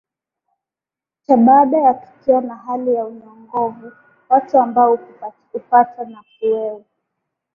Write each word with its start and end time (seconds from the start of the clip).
cha 1.25 1.37
baada 1.37 1.77
ya 1.77 1.93
tukio 1.93 2.41
na 2.41 2.55
hali 2.55 2.93
ya 2.93 3.05
unyongovu 3.05 3.91
Watu 4.29 4.57
ambao 4.59 4.99
hupatwa 5.51 6.05
na 6.05 6.23
kiwewe 6.23 6.83